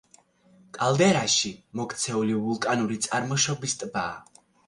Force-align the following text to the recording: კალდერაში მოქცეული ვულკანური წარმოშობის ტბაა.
კალდერაში 0.77 1.51
მოქცეული 1.81 2.39
ვულკანური 2.47 2.99
წარმოშობის 3.07 3.79
ტბაა. 3.85 4.43